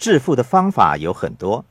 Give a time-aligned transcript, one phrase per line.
[0.00, 1.62] 致富的方法有很多，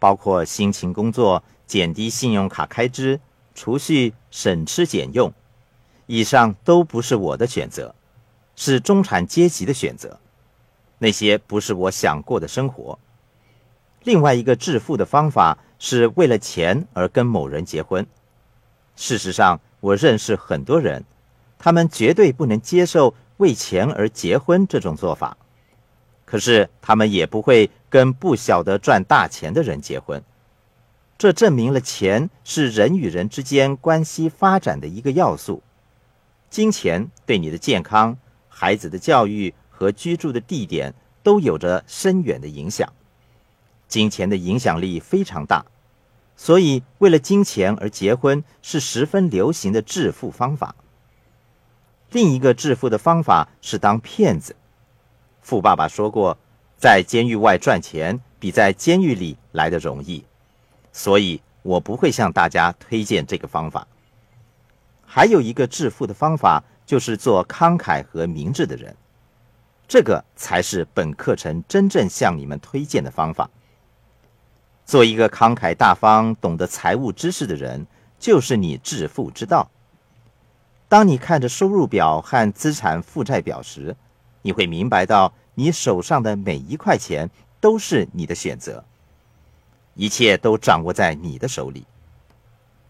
[0.00, 3.20] 包括辛勤工作、减低信用卡开支、
[3.54, 5.32] 储蓄、省吃俭用。
[6.06, 7.94] 以上都不是我的选择，
[8.56, 10.18] 是中产阶级的选择。
[10.98, 12.98] 那些不是我想过的生活。
[14.02, 18.04] 另外一个致富的方法是为了钱而跟某人结婚。
[18.96, 21.04] 事实上，我认识很多人，
[21.56, 25.36] 他们绝对不能接受为钱而结婚这种做法。
[26.26, 30.22] 可是他们也不会跟不晓得赚大钱的人结婚。
[31.16, 35.62] 这证明了钱是人与人之间关系发展的一个要素。
[36.50, 40.92] 金钱对你的健康、孩子的教育和居住的地点
[41.22, 42.92] 都有着深远的影响。
[43.88, 45.64] 金钱的影响力非常大，
[46.36, 50.74] 所以为了金钱而结婚是十分流行的致富方法。
[52.10, 54.54] 另一个致富的方法是当骗子。
[55.46, 56.36] 富爸爸说过，
[56.76, 60.24] 在监狱外赚钱比在监狱里来的容易，
[60.92, 63.86] 所以我不会向大家推荐这个方法。
[65.06, 68.96] 还有一个致富的方法，就是做慷慨和明智的人，
[69.86, 73.48] 这个才是本课程真正向你们推荐的方法。
[74.84, 77.86] 做一个慷慨大方、懂得财务知识的人，
[78.18, 79.70] 就是你致富之道。
[80.88, 83.94] 当你看着收入表和资产负债表时，
[84.46, 87.28] 你会明白到，你手上的每一块钱
[87.60, 88.84] 都是你的选择，
[89.94, 91.84] 一切都掌握在你的手里。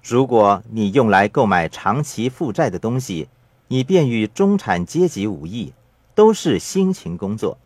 [0.03, 3.31] 如果你用来购买长期负债的东西，
[3.69, 5.73] 你便与中产阶级无异，
[6.15, 7.57] 都是辛勤工作，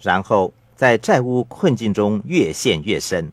[0.00, 3.32] 然后在债务困境中越陷越深。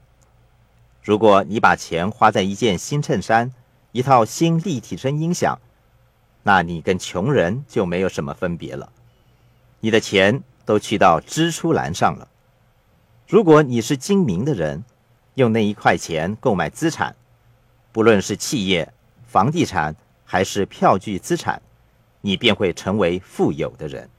[1.01, 3.51] 如果你把钱花在一件新衬衫、
[3.91, 5.57] 一套新立体声音响，
[6.43, 8.91] 那你跟穷人就没有什么分别了。
[9.81, 12.27] 你的钱都去到支出栏上了。
[13.27, 14.83] 如果你是精明的人，
[15.35, 17.15] 用那一块钱购买资产。
[17.91, 18.91] 不论是企业、
[19.25, 21.61] 房地产还是票据资产，
[22.21, 24.09] 你便会成为富有的人。